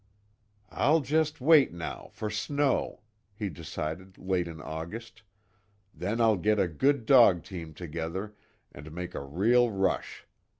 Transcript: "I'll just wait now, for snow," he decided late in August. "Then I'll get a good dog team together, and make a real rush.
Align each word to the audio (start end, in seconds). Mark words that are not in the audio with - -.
"I'll 0.71 1.01
just 1.01 1.39
wait 1.41 1.71
now, 1.73 2.09
for 2.11 2.31
snow," 2.31 3.01
he 3.35 3.49
decided 3.49 4.17
late 4.17 4.47
in 4.47 4.59
August. 4.59 5.21
"Then 5.93 6.19
I'll 6.19 6.37
get 6.37 6.57
a 6.59 6.67
good 6.67 7.05
dog 7.05 7.43
team 7.43 7.75
together, 7.75 8.33
and 8.71 8.91
make 8.93 9.13
a 9.13 9.21
real 9.21 9.69
rush. 9.69 10.25